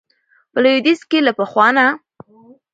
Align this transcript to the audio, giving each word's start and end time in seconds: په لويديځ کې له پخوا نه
په 0.51 0.57
لويديځ 0.63 1.01
کې 1.09 1.19
له 1.27 1.31
پخوا 1.37 1.67
نه 1.77 1.85